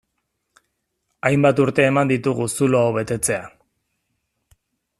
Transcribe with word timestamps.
Hainbat 1.29 1.61
urte 1.65 1.85
eman 1.89 2.11
ditugu 2.13 2.47
zulo 2.61 2.81
hau 2.87 2.97
betetzea. 2.99 3.45